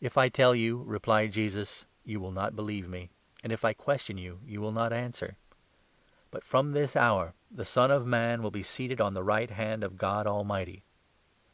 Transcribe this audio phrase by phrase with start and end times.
[0.00, 3.10] 67 "If I tell you," replied Jesus, "you will not believe me;
[3.42, 5.36] and, if I question you, you will not answer.
[6.30, 9.50] But from this 68, (hour' the Son of Man will be seated on the right
[9.50, 10.84] hand of God Almighty.'"